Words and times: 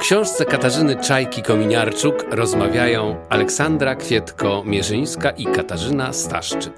Książce 0.00 0.44
Katarzyny 0.44 0.96
Czajki-Kominiarczuk 0.96 2.24
rozmawiają 2.30 3.16
Aleksandra 3.28 3.94
Kwietko-Mierzyńska 3.94 5.30
i 5.36 5.46
Katarzyna 5.46 6.12
Staszczyk. 6.12 6.72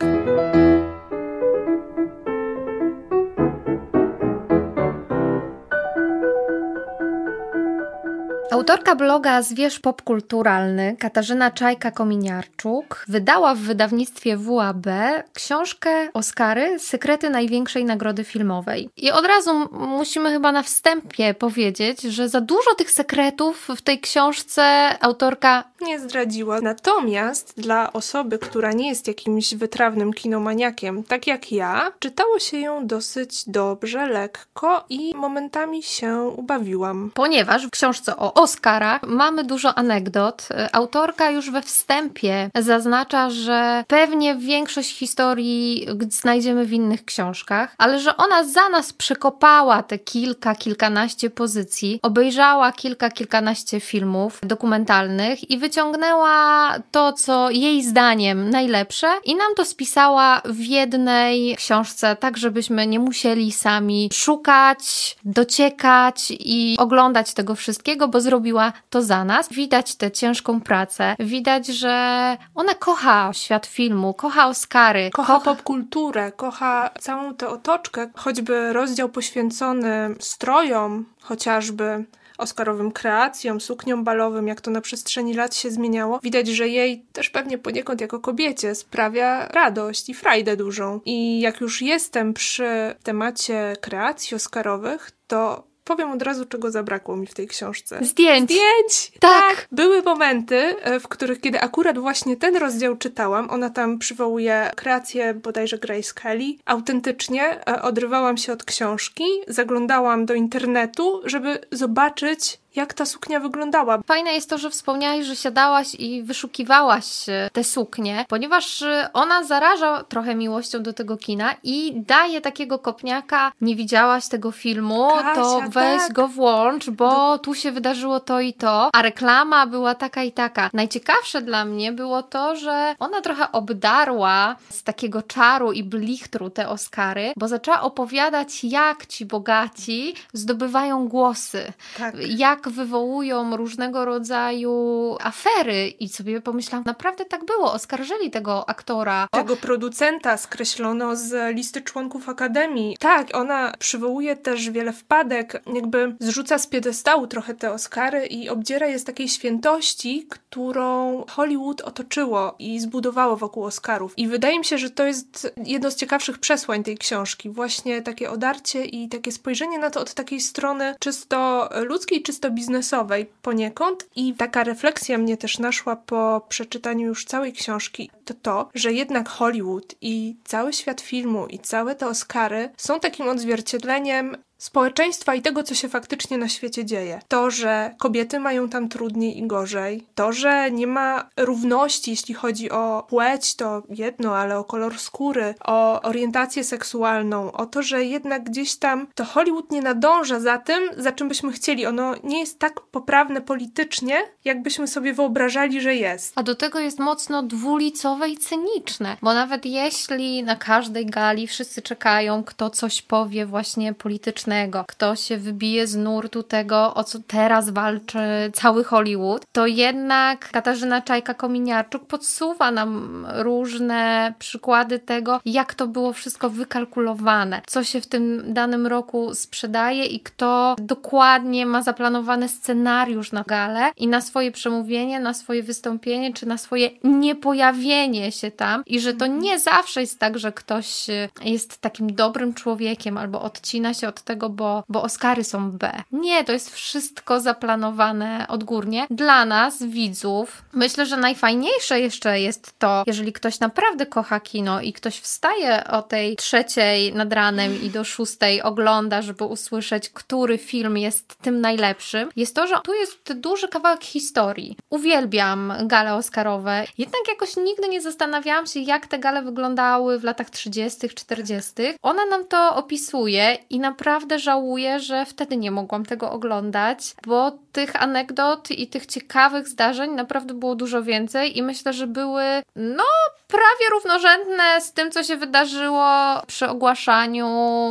Autorka 8.50 8.94
bloga 8.94 9.42
Zwierz 9.42 9.78
Popkulturalny 9.78 10.96
Katarzyna 10.98 11.50
Czajka-Kominiarczuk 11.50 13.04
wydała 13.08 13.54
w 13.54 13.58
wydawnictwie 13.58 14.36
WAB 14.36 14.86
książkę 15.34 16.08
Oscary 16.14 16.78
Sekrety 16.78 17.30
Największej 17.30 17.84
Nagrody 17.84 18.24
Filmowej. 18.24 18.90
I 18.96 19.10
od 19.10 19.26
razu 19.26 19.68
musimy 19.72 20.30
chyba 20.30 20.52
na 20.52 20.62
wstępie 20.62 21.34
powiedzieć, 21.34 22.02
że 22.02 22.28
za 22.28 22.40
dużo 22.40 22.74
tych 22.74 22.90
sekretów 22.90 23.68
w 23.76 23.82
tej 23.82 24.00
książce 24.00 24.62
autorka 25.00 25.64
nie 25.80 26.00
zdradziła. 26.00 26.60
Natomiast 26.60 27.60
dla 27.60 27.92
osoby, 27.92 28.38
która 28.38 28.72
nie 28.72 28.88
jest 28.88 29.08
jakimś 29.08 29.54
wytrawnym 29.54 30.12
kinomaniakiem, 30.12 31.04
tak 31.04 31.26
jak 31.26 31.52
ja, 31.52 31.92
czytało 31.98 32.38
się 32.38 32.58
ją 32.58 32.86
dosyć 32.86 33.48
dobrze, 33.48 34.06
lekko 34.06 34.84
i 34.88 35.14
momentami 35.16 35.82
się 35.82 36.32
ubawiłam. 36.36 37.10
Ponieważ 37.14 37.66
w 37.66 37.70
książce 37.70 38.16
o 38.16 38.39
Oscarach 38.40 39.02
mamy 39.02 39.44
dużo 39.44 39.74
anegdot. 39.78 40.48
Autorka 40.72 41.30
już 41.30 41.50
we 41.50 41.62
wstępie 41.62 42.50
zaznacza, 42.58 43.30
że 43.30 43.84
pewnie 43.88 44.34
większość 44.34 44.98
historii 44.98 45.86
znajdziemy 46.10 46.64
w 46.64 46.72
innych 46.72 47.04
książkach, 47.04 47.74
ale 47.78 48.00
że 48.00 48.16
ona 48.16 48.44
za 48.44 48.68
nas 48.68 48.92
przekopała 48.92 49.82
te 49.82 49.98
kilka, 49.98 50.54
kilkanaście 50.54 51.30
pozycji, 51.30 51.98
obejrzała 52.02 52.72
kilka, 52.72 53.10
kilkanaście 53.10 53.80
filmów 53.80 54.40
dokumentalnych 54.42 55.50
i 55.50 55.58
wyciągnęła 55.58 56.74
to, 56.90 57.12
co 57.12 57.50
jej 57.50 57.82
zdaniem 57.84 58.50
najlepsze 58.50 59.08
i 59.24 59.36
nam 59.36 59.54
to 59.56 59.64
spisała 59.64 60.42
w 60.44 60.60
jednej 60.60 61.56
książce, 61.56 62.16
tak 62.16 62.36
żebyśmy 62.36 62.86
nie 62.86 62.98
musieli 62.98 63.52
sami 63.52 64.08
szukać, 64.12 65.16
dociekać 65.24 66.26
i 66.30 66.76
oglądać 66.78 67.34
tego 67.34 67.54
wszystkiego, 67.54 68.08
bo 68.08 68.20
zrobiła 68.30 68.72
to 68.90 69.02
za 69.02 69.24
nas. 69.24 69.48
Widać 69.52 69.94
tę 69.94 70.10
ciężką 70.10 70.60
pracę, 70.60 71.16
widać, 71.18 71.66
że 71.66 72.36
ona 72.54 72.74
kocha 72.74 73.32
świat 73.32 73.66
filmu, 73.66 74.14
kocha 74.14 74.46
Oscary, 74.46 75.10
kocha, 75.12 75.34
kocha 75.34 75.44
popkulturę, 75.44 76.32
kocha 76.32 76.90
całą 77.00 77.34
tę 77.34 77.48
otoczkę, 77.48 78.10
choćby 78.14 78.72
rozdział 78.72 79.08
poświęcony 79.08 80.14
strojom, 80.20 81.04
chociażby 81.22 82.04
oscarowym 82.38 82.92
kreacjom, 82.92 83.60
sukniom 83.60 84.04
balowym, 84.04 84.48
jak 84.48 84.60
to 84.60 84.70
na 84.70 84.80
przestrzeni 84.80 85.34
lat 85.34 85.54
się 85.54 85.70
zmieniało, 85.70 86.20
widać, 86.22 86.48
że 86.48 86.68
jej 86.68 87.04
też 87.12 87.30
pewnie 87.30 87.58
poniekąd 87.58 88.00
jako 88.00 88.20
kobiecie 88.20 88.74
sprawia 88.74 89.46
radość 89.46 90.08
i 90.08 90.14
frajdę 90.14 90.56
dużą. 90.56 91.00
I 91.04 91.40
jak 91.40 91.60
już 91.60 91.82
jestem 91.82 92.34
przy 92.34 92.94
temacie 93.02 93.76
kreacji 93.80 94.34
oscarowych, 94.34 95.10
to 95.26 95.69
powiem 95.90 96.10
od 96.10 96.22
razu, 96.22 96.44
czego 96.44 96.70
zabrakło 96.70 97.16
mi 97.16 97.26
w 97.26 97.34
tej 97.34 97.48
książce. 97.48 97.98
Zdjęć. 98.04 98.50
Zdjęć! 98.50 99.12
Tak. 99.20 99.56
tak. 99.56 99.68
Były 99.72 100.02
momenty, 100.02 100.56
e, 100.56 101.00
w 101.00 101.08
których, 101.08 101.40
kiedy 101.40 101.60
akurat 101.60 101.98
właśnie 101.98 102.36
ten 102.36 102.56
rozdział 102.56 102.96
czytałam, 102.96 103.50
ona 103.50 103.70
tam 103.70 103.98
przywołuje 103.98 104.70
kreację 104.76 105.34
bodajże 105.34 105.78
Grace 105.78 106.12
Kelly, 106.14 106.54
autentycznie 106.64 107.68
e, 107.68 107.82
odrywałam 107.82 108.36
się 108.36 108.52
od 108.52 108.64
książki, 108.64 109.24
zaglądałam 109.48 110.26
do 110.26 110.34
internetu, 110.34 111.20
żeby 111.24 111.58
zobaczyć, 111.72 112.60
jak 112.74 112.94
ta 112.94 113.06
suknia 113.06 113.40
wyglądała. 113.40 113.98
Fajne 114.06 114.32
jest 114.32 114.50
to, 114.50 114.58
że 114.58 114.70
wspomniałaś, 114.70 115.26
że 115.26 115.36
siadałaś 115.36 115.94
i 115.94 116.22
wyszukiwałaś 116.22 117.28
e, 117.28 117.50
tę 117.52 117.64
suknię, 117.64 118.24
ponieważ 118.28 118.82
e, 118.82 119.10
ona 119.12 119.44
zaraża 119.44 120.04
trochę 120.04 120.34
miłością 120.34 120.82
do 120.82 120.92
tego 120.92 121.16
kina 121.16 121.54
i 121.62 121.92
daje 121.96 122.40
takiego 122.40 122.78
kopniaka, 122.78 123.52
nie 123.60 123.76
widziałaś 123.76 124.28
tego 124.28 124.50
filmu, 124.52 125.08
Kasia, 125.10 125.34
to 125.34 125.62
weź 125.68 125.98
tak. 125.98 126.12
go 126.12 126.28
włącz, 126.28 126.90
bo 126.90 127.38
tu 127.38 127.54
się 127.54 127.72
wydarzyło 127.72 128.20
to 128.20 128.40
i 128.40 128.52
to, 128.52 128.90
a 128.92 129.02
reklama 129.02 129.66
była 129.66 129.94
taka 129.94 130.22
i 130.22 130.32
taka. 130.32 130.70
Najciekawsze 130.72 131.42
dla 131.42 131.64
mnie 131.64 131.92
było 131.92 132.22
to, 132.22 132.56
że 132.56 132.94
ona 132.98 133.20
trochę 133.20 133.52
obdarła 133.52 134.56
z 134.68 134.82
takiego 134.82 135.22
czaru 135.22 135.72
i 135.72 135.84
blichtru 135.84 136.50
te 136.50 136.68
Oscary, 136.68 137.32
bo 137.36 137.48
zaczęła 137.48 137.82
opowiadać, 137.82 138.64
jak 138.64 139.06
ci 139.06 139.26
bogaci 139.26 140.14
zdobywają 140.32 141.08
głosy. 141.08 141.72
Tak. 141.98 142.14
Jak 142.28 142.59
jak 142.66 142.74
wywołują 142.74 143.56
różnego 143.56 144.04
rodzaju 144.04 145.16
afery 145.20 145.88
i 145.88 146.08
sobie 146.08 146.40
pomyślałam, 146.40 146.84
naprawdę 146.86 147.24
tak 147.24 147.44
było, 147.44 147.72
oskarżyli 147.72 148.30
tego 148.30 148.68
aktora. 148.68 149.28
Tego 149.30 149.56
producenta 149.56 150.36
skreślono 150.36 151.16
z 151.16 151.54
listy 151.54 151.82
członków 151.82 152.28
Akademii. 152.28 152.96
Tak, 153.00 153.36
ona 153.36 153.72
przywołuje 153.78 154.36
też 154.36 154.70
wiele 154.70 154.92
wpadek, 154.92 155.62
jakby 155.74 156.16
zrzuca 156.20 156.58
z 156.58 156.66
piedestału 156.66 157.26
trochę 157.26 157.54
te 157.54 157.72
Oscary 157.72 158.26
i 158.26 158.48
obdziera 158.48 158.86
je 158.86 158.98
z 158.98 159.04
takiej 159.04 159.28
świętości, 159.28 160.26
którą 160.30 161.24
Hollywood 161.28 161.80
otoczyło 161.80 162.54
i 162.58 162.80
zbudowało 162.80 163.36
wokół 163.36 163.64
Oscarów. 163.64 164.12
I 164.16 164.28
wydaje 164.28 164.58
mi 164.58 164.64
się, 164.64 164.78
że 164.78 164.90
to 164.90 165.04
jest 165.06 165.54
jedno 165.64 165.90
z 165.90 165.96
ciekawszych 165.96 166.38
przesłań 166.38 166.82
tej 166.82 166.98
książki. 166.98 167.50
Właśnie 167.50 168.02
takie 168.02 168.30
odarcie 168.30 168.84
i 168.84 169.08
takie 169.08 169.32
spojrzenie 169.32 169.78
na 169.78 169.90
to 169.90 170.00
od 170.00 170.14
takiej 170.14 170.40
strony 170.40 170.94
czysto 170.98 171.68
ludzkiej, 171.86 172.22
czysto 172.22 172.49
biznesowej 172.50 173.26
poniekąd 173.42 174.08
i 174.16 174.34
taka 174.34 174.64
refleksja 174.64 175.18
mnie 175.18 175.36
też 175.36 175.58
naszła 175.58 175.96
po 175.96 176.46
przeczytaniu 176.48 177.06
już 177.06 177.24
całej 177.24 177.52
książki, 177.52 178.10
to 178.24 178.34
to, 178.34 178.68
że 178.74 178.92
jednak 178.92 179.28
Hollywood 179.28 179.94
i 180.00 180.36
cały 180.44 180.72
świat 180.72 181.00
filmu 181.00 181.46
i 181.46 181.58
całe 181.58 181.94
te 181.94 182.06
Oscary 182.06 182.70
są 182.76 183.00
takim 183.00 183.28
odzwierciedleniem 183.28 184.36
społeczeństwa 184.60 185.34
i 185.34 185.42
tego, 185.42 185.62
co 185.62 185.74
się 185.74 185.88
faktycznie 185.88 186.38
na 186.38 186.48
świecie 186.48 186.84
dzieje. 186.84 187.20
To, 187.28 187.50
że 187.50 187.94
kobiety 187.98 188.40
mają 188.40 188.68
tam 188.68 188.88
trudniej 188.88 189.38
i 189.38 189.46
gorzej, 189.46 190.06
to, 190.14 190.32
że 190.32 190.70
nie 190.70 190.86
ma 190.86 191.28
równości, 191.36 192.10
jeśli 192.10 192.34
chodzi 192.34 192.70
o 192.70 193.06
płeć, 193.08 193.56
to 193.56 193.82
jedno, 193.88 194.36
ale 194.36 194.58
o 194.58 194.64
kolor 194.64 194.98
skóry, 194.98 195.54
o 195.64 196.02
orientację 196.02 196.64
seksualną, 196.64 197.52
o 197.52 197.66
to, 197.66 197.82
że 197.82 198.04
jednak 198.04 198.44
gdzieś 198.44 198.76
tam 198.76 199.06
to 199.14 199.24
Hollywood 199.24 199.70
nie 199.70 199.82
nadąża 199.82 200.40
za 200.40 200.58
tym, 200.58 200.90
za 200.96 201.12
czym 201.12 201.28
byśmy 201.28 201.52
chcieli. 201.52 201.86
Ono 201.86 202.14
nie 202.24 202.40
jest 202.40 202.58
tak 202.58 202.80
poprawne 202.80 203.40
politycznie, 203.40 204.16
jakbyśmy 204.44 204.86
sobie 204.88 205.12
wyobrażali, 205.12 205.80
że 205.80 205.94
jest. 205.94 206.32
A 206.36 206.42
do 206.42 206.54
tego 206.54 206.80
jest 206.80 206.98
mocno 206.98 207.42
dwulicowe 207.42 208.28
i 208.28 208.38
cyniczne, 208.38 209.16
bo 209.22 209.34
nawet 209.34 209.66
jeśli 209.66 210.42
na 210.42 210.56
każdej 210.56 211.06
gali 211.06 211.46
wszyscy 211.46 211.82
czekają, 211.82 212.44
kto 212.44 212.70
coś 212.70 213.02
powie 213.02 213.46
właśnie 213.46 213.94
polityczne, 213.94 214.49
kto 214.86 215.16
się 215.16 215.36
wybije 215.36 215.86
z 215.86 215.96
nurtu 215.96 216.42
tego, 216.42 216.94
o 216.94 217.04
co 217.04 217.18
teraz 217.26 217.70
walczy 217.70 218.18
cały 218.52 218.84
Hollywood, 218.84 219.42
to 219.52 219.66
jednak 219.66 220.50
Katarzyna 220.50 221.00
Czajka-Kominiarczuk 221.00 221.98
podsuwa 221.98 222.70
nam 222.70 223.26
różne 223.34 224.34
przykłady 224.38 224.98
tego, 224.98 225.40
jak 225.44 225.74
to 225.74 225.86
było 225.86 226.12
wszystko 226.12 226.50
wykalkulowane, 226.50 227.62
co 227.66 227.84
się 227.84 228.00
w 228.00 228.06
tym 228.06 228.42
danym 228.46 228.86
roku 228.86 229.34
sprzedaje 229.34 230.04
i 230.04 230.20
kto 230.20 230.76
dokładnie 230.78 231.66
ma 231.66 231.82
zaplanowany 231.82 232.48
scenariusz 232.48 233.32
na 233.32 233.42
galę 233.42 233.90
i 233.96 234.08
na 234.08 234.20
swoje 234.20 234.52
przemówienie, 234.52 235.20
na 235.20 235.34
swoje 235.34 235.62
wystąpienie, 235.62 236.32
czy 236.32 236.46
na 236.46 236.58
swoje 236.58 236.90
niepojawienie 237.04 238.32
się 238.32 238.50
tam. 238.50 238.82
I 238.86 239.00
że 239.00 239.14
to 239.14 239.26
nie 239.26 239.58
zawsze 239.58 240.00
jest 240.00 240.18
tak, 240.18 240.38
że 240.38 240.52
ktoś 240.52 241.06
jest 241.44 241.78
takim 241.78 242.14
dobrym 242.14 242.54
człowiekiem 242.54 243.18
albo 243.18 243.42
odcina 243.42 243.94
się 243.94 244.08
od 244.08 244.22
tego, 244.22 244.39
tego, 244.40 244.50
bo, 244.50 244.84
bo 244.88 245.02
Oscary 245.02 245.44
są 245.44 245.70
B. 245.70 246.02
Nie, 246.12 246.44
to 246.44 246.52
jest 246.52 246.74
wszystko 246.74 247.40
zaplanowane 247.40 248.46
odgórnie. 248.48 249.06
Dla 249.10 249.44
nas, 249.44 249.82
widzów, 249.82 250.62
myślę, 250.72 251.06
że 251.06 251.16
najfajniejsze 251.16 252.00
jeszcze 252.00 252.40
jest 252.40 252.78
to, 252.78 253.02
jeżeli 253.06 253.32
ktoś 253.32 253.60
naprawdę 253.60 254.06
kocha 254.06 254.40
kino 254.40 254.80
i 254.80 254.92
ktoś 254.92 255.20
wstaje 255.20 255.84
o 255.84 256.02
tej 256.02 256.36
trzeciej 256.36 257.14
nad 257.14 257.32
ranem 257.32 257.82
i 257.82 257.90
do 257.90 258.04
szóstej 258.04 258.62
ogląda, 258.62 259.22
żeby 259.22 259.44
usłyszeć, 259.44 260.10
który 260.10 260.58
film 260.58 260.96
jest 260.98 261.36
tym 261.36 261.60
najlepszym, 261.60 262.28
jest 262.36 262.54
to, 262.54 262.66
że 262.66 262.74
tu 262.84 262.94
jest 262.94 263.32
duży 263.32 263.68
kawałek 263.68 264.04
historii. 264.04 264.76
Uwielbiam 264.90 265.72
gale 265.82 266.14
Oscarowe, 266.14 266.84
jednak 266.98 267.28
jakoś 267.28 267.56
nigdy 267.56 267.88
nie 267.88 268.00
zastanawiałam 268.00 268.66
się, 268.66 268.80
jak 268.80 269.06
te 269.06 269.18
gale 269.18 269.42
wyglądały 269.42 270.18
w 270.18 270.24
latach 270.24 270.50
30., 270.50 271.08
40. 271.08 271.72
Ona 272.02 272.26
nam 272.26 272.46
to 272.46 272.76
opisuje 272.76 273.58
i 273.70 273.80
naprawdę 273.80 274.29
naprawdę 274.30 274.44
żałuję, 274.44 275.00
że 275.00 275.26
wtedy 275.26 275.56
nie 275.56 275.70
mogłam 275.70 276.06
tego 276.06 276.30
oglądać, 276.30 277.14
bo 277.26 277.52
tych 277.72 278.02
anegdot 278.02 278.70
i 278.70 278.86
tych 278.86 279.06
ciekawych 279.06 279.68
zdarzeń 279.68 280.10
naprawdę 280.10 280.54
było 280.54 280.74
dużo 280.74 281.02
więcej 281.02 281.58
i 281.58 281.62
myślę, 281.62 281.92
że 281.92 282.06
były 282.06 282.42
no 282.76 283.04
prawie 283.48 283.90
równorzędne 283.92 284.80
z 284.80 284.92
tym, 284.92 285.10
co 285.10 285.22
się 285.22 285.36
wydarzyło 285.36 286.06
przy 286.46 286.68
ogłaszaniu 286.68 287.48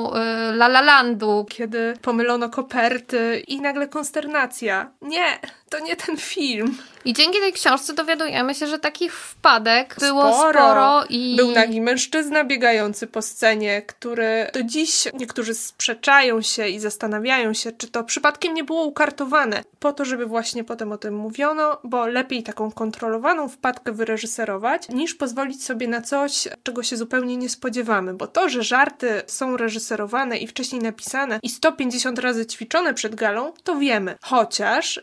y, 0.07 0.53
La 0.53 0.65
La 0.65 0.81
Landu. 0.81 1.45
Kiedy 1.49 1.93
pomylono 2.01 2.49
koperty 2.49 3.43
i 3.47 3.61
nagle 3.61 3.87
konsternacja. 3.87 4.91
Nie, 5.01 5.39
to 5.69 5.79
nie 5.79 5.95
ten 5.95 6.17
film. 6.17 6.77
I 7.05 7.13
dzięki 7.13 7.39
tej 7.39 7.53
książce 7.53 7.93
dowiadujemy 7.93 8.55
się, 8.55 8.67
że 8.67 8.79
takich 8.79 9.13
wpadek 9.15 9.95
było 9.99 10.33
sporo, 10.33 10.59
sporo 10.59 11.03
i... 11.09 11.35
Był 11.35 11.51
nagi 11.51 11.81
mężczyzna 11.81 12.43
biegający 12.43 13.07
po 13.07 13.21
scenie, 13.21 13.81
który 13.81 14.47
do 14.53 14.63
dziś 14.63 15.07
niektórzy 15.13 15.53
sprzeczają 15.53 16.41
się 16.41 16.67
i 16.67 16.79
zastanawiają 16.79 17.53
się, 17.53 17.71
czy 17.71 17.87
to 17.87 18.03
przypadkiem 18.03 18.53
nie 18.53 18.63
było 18.63 18.83
ukartowane 18.83 19.63
po 19.79 19.93
to, 19.93 20.05
żeby 20.05 20.25
właśnie 20.25 20.63
potem 20.63 20.91
o 20.91 20.97
tym 20.97 21.15
mówiono, 21.15 21.77
bo 21.83 22.07
lepiej 22.07 22.43
taką 22.43 22.71
kontrolowaną 22.71 23.49
wpadkę 23.49 23.91
wyreżyserować, 23.91 24.89
niż 24.89 25.15
pozwolić 25.15 25.63
sobie 25.63 25.87
na 25.87 26.01
coś, 26.01 26.47
czego 26.63 26.83
się 26.83 26.97
zupełnie 26.97 27.37
nie 27.37 27.49
spodziewamy, 27.49 28.13
bo 28.13 28.27
to, 28.27 28.49
że 28.49 28.63
żarty 28.63 29.21
są 29.27 29.57
reżyserowane 29.57 30.37
i 30.37 30.47
wcześniej 30.47 30.81
napisane 30.81 31.39
i 31.43 31.49
150 31.49 32.19
razy 32.19 32.45
ćwiczone 32.45 32.93
przed 32.93 33.15
galą, 33.15 33.53
to 33.63 33.75
wiemy. 33.75 34.15
Chociaż 34.21 35.01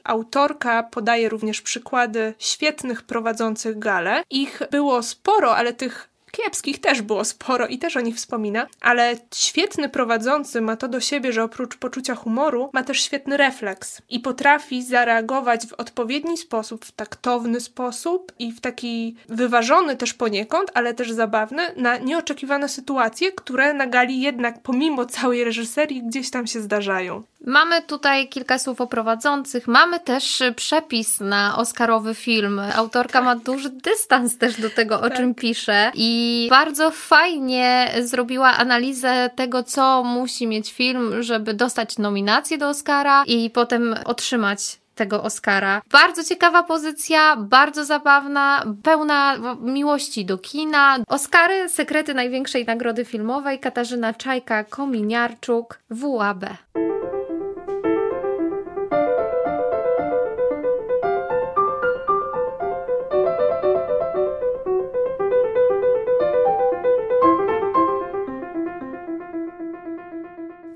autorka 0.56 0.82
podaje 0.82 1.28
również 1.28 1.62
przykłady 1.62 2.34
świetnych 2.38 3.02
prowadzących 3.02 3.78
gale. 3.78 4.22
Ich 4.30 4.62
było 4.70 5.02
sporo, 5.02 5.56
ale 5.56 5.72
tych 5.72 6.08
kiepskich 6.32 6.80
też 6.80 7.02
było 7.02 7.24
sporo 7.24 7.66
i 7.66 7.78
też 7.78 7.96
o 7.96 8.00
nich 8.00 8.16
wspomina, 8.16 8.66
ale 8.80 9.16
świetny 9.34 9.88
prowadzący 9.88 10.60
ma 10.60 10.76
to 10.76 10.88
do 10.88 11.00
siebie, 11.00 11.32
że 11.32 11.44
oprócz 11.44 11.76
poczucia 11.76 12.14
humoru 12.14 12.70
ma 12.72 12.82
też 12.82 13.00
świetny 13.00 13.36
refleks 13.36 14.02
i 14.10 14.20
potrafi 14.20 14.82
zareagować 14.82 15.66
w 15.66 15.72
odpowiedni 15.72 16.36
sposób, 16.36 16.84
w 16.84 16.92
taktowny 16.92 17.60
sposób 17.60 18.32
i 18.38 18.52
w 18.52 18.60
taki 18.60 19.16
wyważony 19.28 19.96
też 19.96 20.14
poniekąd, 20.14 20.70
ale 20.74 20.94
też 20.94 21.12
zabawny 21.12 21.62
na 21.76 21.96
nieoczekiwane 21.96 22.68
sytuacje, 22.68 23.32
które 23.32 23.74
na 23.74 23.86
gali 23.86 24.20
jednak 24.20 24.62
pomimo 24.62 25.06
całej 25.06 25.44
reżyserii 25.44 26.02
gdzieś 26.02 26.30
tam 26.30 26.46
się 26.46 26.60
zdarzają. 26.60 27.22
Mamy 27.46 27.82
tutaj 27.82 28.28
kilka 28.28 28.58
słów 28.58 28.80
o 28.80 28.86
prowadzących. 28.86 29.68
Mamy 29.68 30.00
też 30.00 30.42
przepis 30.56 31.20
na 31.20 31.56
Oscarowy 31.56 32.14
film. 32.14 32.60
Autorka 32.76 33.20
ma 33.20 33.36
duży 33.36 33.70
dystans 33.70 34.38
też 34.38 34.60
do 34.60 34.70
tego, 34.70 35.00
o 35.00 35.08
tak. 35.08 35.16
czym 35.16 35.34
pisze. 35.34 35.90
I 35.94 36.46
bardzo 36.50 36.90
fajnie 36.90 37.94
zrobiła 38.00 38.56
analizę 38.56 39.30
tego, 39.36 39.62
co 39.62 40.02
musi 40.02 40.46
mieć 40.46 40.72
film, 40.72 41.22
żeby 41.22 41.54
dostać 41.54 41.98
nominację 41.98 42.58
do 42.58 42.68
Oscara 42.68 43.22
i 43.26 43.50
potem 43.50 43.94
otrzymać 44.04 44.78
tego 44.94 45.22
Oscara. 45.22 45.82
Bardzo 45.92 46.24
ciekawa 46.24 46.62
pozycja, 46.62 47.36
bardzo 47.36 47.84
zabawna, 47.84 48.64
pełna 48.82 49.36
miłości 49.60 50.24
do 50.24 50.38
kina. 50.38 50.98
Oscary, 51.08 51.68
sekrety 51.68 52.14
największej 52.14 52.64
nagrody 52.64 53.04
filmowej, 53.04 53.58
Katarzyna 53.58 54.12
Czajka-Kominiarczuk, 54.12 55.64
WAB. 55.90 56.44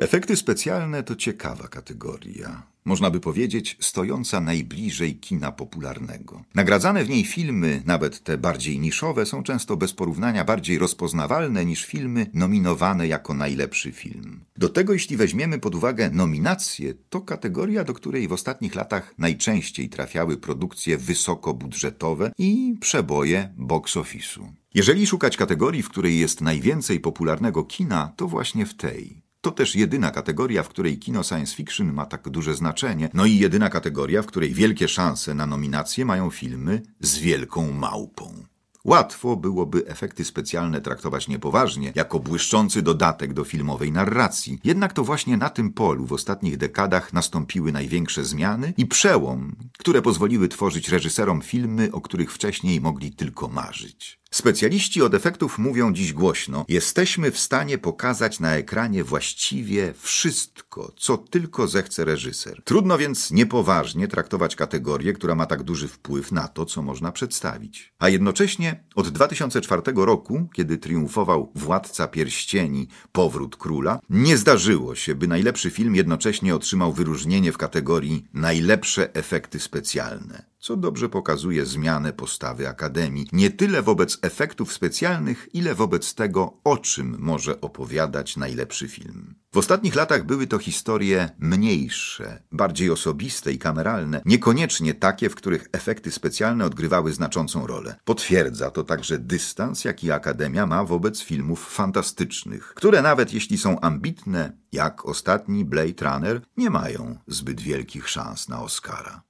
Efekty 0.01 0.37
specjalne 0.37 1.03
to 1.03 1.17
ciekawa 1.17 1.69
kategoria. 1.69 2.63
Można 2.85 3.11
by 3.11 3.21
powiedzieć, 3.21 3.77
stojąca 3.81 4.41
najbliżej 4.41 5.15
kina 5.17 5.53
popularnego. 5.53 6.43
Nagradzane 6.55 7.05
w 7.05 7.09
niej 7.09 7.25
filmy, 7.25 7.83
nawet 7.87 8.23
te 8.23 8.39
bardziej 8.39 8.79
niszowe, 8.81 9.27
są 9.27 9.43
często 9.43 9.77
bez 9.77 9.93
porównania 9.93 10.45
bardziej 10.45 10.79
rozpoznawalne 10.79 11.65
niż 11.65 11.85
filmy 11.85 12.27
nominowane 12.35 13.09
jako 13.09 13.35
najlepszy 13.35 13.93
film. 13.93 14.41
Do 14.57 14.69
tego, 14.69 14.93
jeśli 14.93 15.17
weźmiemy 15.17 15.59
pod 15.59 15.75
uwagę 15.75 16.11
nominacje, 16.11 16.95
to 17.09 17.21
kategoria, 17.21 17.85
do 17.85 17.95
której 17.95 18.29
w 18.29 18.33
ostatnich 18.33 18.75
latach 18.75 19.15
najczęściej 19.19 19.89
trafiały 19.89 20.37
produkcje 20.37 20.99
wysokobudżetowe 20.99 22.33
i 22.39 22.77
przeboje 22.81 23.55
box 23.57 23.97
office'u. 23.97 24.49
Jeżeli 24.75 25.07
szukać 25.07 25.37
kategorii, 25.37 25.83
w 25.83 25.89
której 25.89 26.19
jest 26.19 26.41
najwięcej 26.41 27.01
popularnego 27.01 27.65
kina, 27.65 28.13
to 28.17 28.29
właśnie 28.29 28.67
w 28.67 28.75
tej. 28.75 29.30
To 29.41 29.51
też 29.51 29.77
jedyna 29.77 30.11
kategoria, 30.11 30.63
w 30.63 30.69
której 30.69 30.99
kino 30.99 31.23
science 31.23 31.57
fiction 31.57 31.93
ma 31.93 32.07
tak 32.07 32.29
duże 32.29 32.55
znaczenie, 32.55 33.09
no 33.15 33.27
i 33.27 33.39
jedyna 33.39 33.71
kategoria, 33.71 34.23
w 34.23 34.27
której 34.27 34.55
wielkie 34.55 34.89
szanse 34.89 35.35
na 35.35 35.47
nominacje 35.47 36.05
mają 36.05 36.31
filmy 36.31 36.83
z 37.01 37.19
wielką 37.19 37.73
małpą. 37.73 38.45
Łatwo 38.85 39.37
byłoby 39.37 39.87
efekty 39.87 40.25
specjalne 40.25 40.81
traktować 40.81 41.29
niepoważnie, 41.29 41.93
jako 41.95 42.21
błyszczący 42.21 42.83
dodatek 42.83 43.33
do 43.33 43.45
filmowej 43.45 43.93
narracji. 43.93 44.59
Jednak 44.65 44.93
to 44.93 45.05
właśnie 45.05 45.37
na 45.37 45.51
tym 45.51 45.73
polu 45.73 46.07
w 46.07 46.13
ostatnich 46.13 46.57
dekadach 46.57 47.13
nastąpiły 47.13 47.73
największe 47.73 48.25
zmiany 48.25 48.75
i 48.77 48.87
przełom, 48.87 49.57
które 49.79 50.03
pozwoliły 50.03 50.49
tworzyć 50.49 50.89
reżyserom 50.89 51.43
filmy, 51.43 51.93
o 51.93 52.01
których 52.01 52.33
wcześniej 52.33 52.81
mogli 52.81 53.13
tylko 53.13 53.49
marzyć. 53.49 54.21
Specjaliści 54.35 55.03
od 55.03 55.15
efektów 55.15 55.59
mówią 55.59 55.93
dziś 55.93 56.13
głośno: 56.13 56.65
Jesteśmy 56.69 57.31
w 57.31 57.39
stanie 57.39 57.79
pokazać 57.79 58.41
na 58.41 58.57
ekranie 58.57 59.05
właściwie 59.05 59.95
wszystko, 59.99 60.93
co 60.97 61.19
tylko 61.19 61.69
zechce 61.69 62.05
reżyser. 62.05 62.63
Trudno 62.65 62.99
więc 62.99 63.31
niepoważnie 63.31 64.09
traktować 64.09 64.57
kategorię, 64.57 65.13
która 65.13 65.35
ma 65.35 65.47
tak 65.47 65.63
duży 65.63 65.89
wpływ 65.89 66.33
na 66.33 66.49
to, 66.49 66.67
co 66.67 66.83
można 66.83 67.13
przedstawić. 67.13 67.93
A 67.99 68.09
jednocześnie 68.09 68.85
od 68.95 69.09
2004 69.09 69.83
roku, 69.95 70.49
kiedy 70.55 70.79
triumfował 70.79 71.53
Władca 71.55 72.09
Pierścieni 72.09 72.89
Powrót 73.13 73.57
Króla, 73.57 74.01
nie 74.11 74.37
zdarzyło 74.37 74.95
się, 74.95 75.15
by 75.15 75.29
najlepszy 75.29 75.71
film 75.71 75.95
jednocześnie 75.97 76.55
otrzymał 76.55 76.93
wyróżnienie 76.93 77.53
w 77.53 77.59
kategorii 77.59 78.27
Najlepsze 78.35 79.15
efekty 79.15 79.61
specjalne 79.61 80.51
co 80.61 80.77
dobrze 80.77 81.09
pokazuje 81.09 81.67
zmianę 81.67 82.13
postawy 82.13 82.69
Akademii, 82.69 83.27
nie 83.33 83.51
tyle 83.51 83.83
wobec 83.83 84.19
efektów 84.23 84.73
specjalnych, 84.73 85.49
ile 85.53 85.75
wobec 85.75 86.15
tego, 86.15 86.61
o 86.65 86.77
czym 86.79 87.17
może 87.19 87.61
opowiadać 87.61 88.37
najlepszy 88.37 88.89
film. 88.89 89.35
W 89.53 89.57
ostatnich 89.57 89.95
latach 89.95 90.27
były 90.27 90.47
to 90.47 90.59
historie 90.59 91.31
mniejsze, 91.39 92.43
bardziej 92.53 92.91
osobiste 92.91 93.53
i 93.53 93.59
kameralne, 93.59 94.23
niekoniecznie 94.25 94.95
takie, 94.95 95.29
w 95.31 95.35
których 95.35 95.69
efekty 95.73 96.11
specjalne 96.11 96.65
odgrywały 96.65 97.13
znaczącą 97.13 97.67
rolę. 97.67 97.97
Potwierdza 98.05 98.71
to 98.71 98.85
także 98.85 99.19
dystans, 99.19 99.85
jaki 99.85 100.13
Akademia 100.13 100.67
ma 100.67 100.85
wobec 100.85 101.23
filmów 101.23 101.69
fantastycznych, 101.69 102.73
które 102.75 103.03
nawet 103.03 103.33
jeśli 103.33 103.59
są 103.59 103.81
ambitne, 103.81 104.53
jak 104.73 105.07
ostatni 105.07 105.65
Blade 105.65 106.11
Runner, 106.11 106.41
nie 106.57 106.71
mają 106.71 107.19
zbyt 107.27 107.61
wielkich 107.61 108.09
szans 108.09 108.49
na 108.49 108.63
Oscara. 108.63 109.30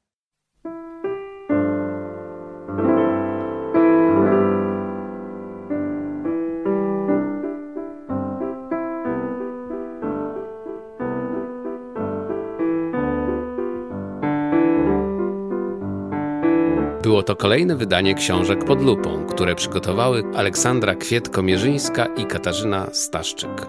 Było 17.21 17.27
to 17.27 17.37
kolejne 17.37 17.77
wydanie 17.77 18.15
książek 18.15 18.65
pod 18.65 18.83
lupą, 18.83 19.27
które 19.27 19.55
przygotowały 19.55 20.25
Aleksandra 20.37 20.95
Kwietko-Mierzyńska 20.95 22.07
i 22.17 22.27
Katarzyna 22.27 22.87
Staszczyk. 22.93 23.67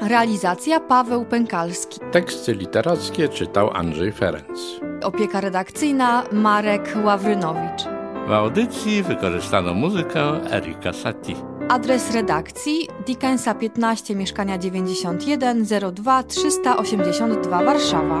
Realizacja 0.00 0.80
Paweł 0.80 1.24
Pękalski. 1.24 2.00
Teksty 2.12 2.54
literackie 2.54 3.28
czytał 3.28 3.70
Andrzej 3.70 4.12
Ferenc. 4.12 4.60
Opieka 5.02 5.40
redakcyjna 5.40 6.24
Marek 6.32 6.94
Ławrynowicz. 7.04 7.82
W 8.28 8.32
audycji 8.32 9.02
wykorzystano 9.02 9.74
muzykę 9.74 10.52
Erika 10.52 10.92
Satie. 10.92 11.34
Adres 11.68 12.14
redakcji 12.14 12.88
Dickensa 13.06 13.54
15 13.54 14.14
mieszkania 14.14 14.58
91 14.58 15.64
02 15.94 16.22
382 16.22 17.64
Warszawa. 17.64 18.20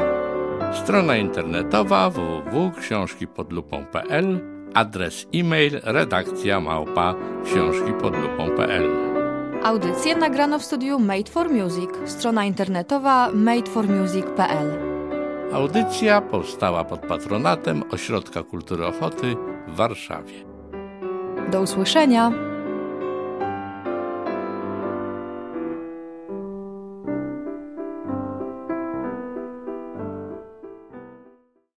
Strona 0.84 1.16
internetowa 1.16 2.10
www.książkipodlupą.pl 2.10 4.57
Adres 4.74 5.26
e-mail 5.34 5.80
redakcja 5.84 6.60
małpa 6.60 7.14
książkipodlupą.pl 7.44 8.88
Audycję 9.64 10.16
nagrano 10.16 10.58
w 10.58 10.64
studiu 10.64 10.98
Made 10.98 11.30
for 11.30 11.50
Music. 11.50 11.90
Strona 12.06 12.44
internetowa 12.44 13.30
madeformusic.pl 13.34 14.78
Audycja 15.52 16.20
powstała 16.20 16.84
pod 16.84 17.00
patronatem 17.00 17.82
Ośrodka 17.90 18.42
Kultury 18.42 18.86
Ochoty 18.86 19.36
w 19.68 19.76
Warszawie. 19.76 20.34
Do 21.50 21.60
usłyszenia. 21.60 22.47